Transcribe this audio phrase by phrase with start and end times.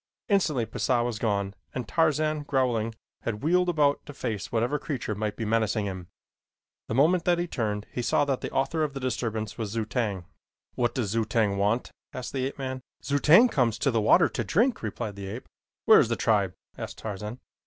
[0.29, 5.35] Instantly Pisah was gone and Tarzan, growling, had wheeled about to face whatever creature might
[5.37, 6.07] be menacing him.
[6.87, 9.85] The moment that he turned he saw that the author of the disturbance was Zu
[9.85, 10.23] tag.
[10.73, 12.81] "What does Zu tag want?" asked the ape man.
[13.03, 15.47] "Zu tag comes to the water to drink," replied the ape.
[15.85, 17.39] "Where is the tribe?" asked Tarzan.